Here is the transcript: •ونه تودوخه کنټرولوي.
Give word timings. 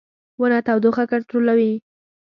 •ونه 0.39 0.59
تودوخه 0.67 1.03
کنټرولوي. 1.11 1.73